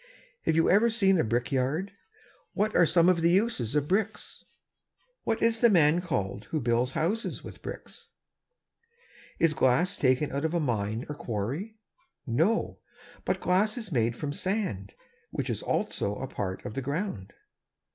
[0.45, 1.91] Have you ever seen a brick yard?
[2.53, 4.43] What are some of the uses of bricks?
[5.25, 8.07] What is the man called who builds houses of bricks?
[9.37, 11.77] Is glass taken out of a mine or quarry?
[12.25, 12.79] No;
[13.25, 14.93] but glass is made from sand;
[15.29, 17.33] which is also a part of the ground.